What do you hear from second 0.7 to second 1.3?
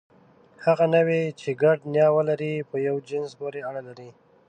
نوعې،